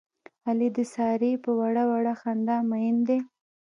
علي 0.47 0.67
د 0.77 0.79
سارې 0.93 1.31
په 1.43 1.51
وړه 1.59 1.83
وړه 1.91 2.13
خندا 2.21 2.57
مین 2.69 2.95
دی. 3.07 3.19